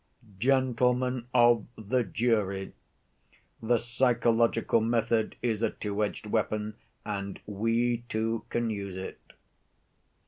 Gentlemen 0.39 1.27
of 1.31 1.67
the 1.77 2.03
jury, 2.03 2.73
the 3.61 3.77
psychological 3.77 4.81
method 4.81 5.35
is 5.43 5.61
a 5.61 5.69
two‐edged 5.69 6.25
weapon, 6.25 6.73
and 7.05 7.39
we, 7.45 7.97
too, 8.09 8.45
can 8.49 8.71
use 8.71 8.97
it. 8.97 9.21